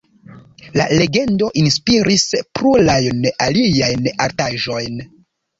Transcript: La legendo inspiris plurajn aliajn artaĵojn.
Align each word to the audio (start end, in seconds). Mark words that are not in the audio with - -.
La 0.79 0.85
legendo 1.01 1.49
inspiris 1.63 2.25
plurajn 2.61 3.23
aliajn 3.49 4.11
artaĵojn. 4.29 5.03